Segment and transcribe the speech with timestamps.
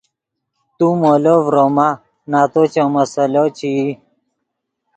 [0.77, 1.87] تو مولو ڤروما
[2.31, 3.87] نتو چے مسئلو چے ای